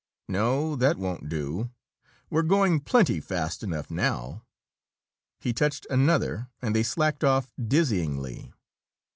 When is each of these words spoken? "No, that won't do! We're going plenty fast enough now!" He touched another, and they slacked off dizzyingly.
"No, 0.27 0.75
that 0.77 0.97
won't 0.97 1.29
do! 1.29 1.69
We're 2.31 2.41
going 2.41 2.79
plenty 2.79 3.19
fast 3.19 3.61
enough 3.61 3.91
now!" 3.91 4.41
He 5.39 5.53
touched 5.53 5.85
another, 5.91 6.47
and 6.59 6.75
they 6.75 6.81
slacked 6.81 7.23
off 7.23 7.53
dizzyingly. 7.61 8.51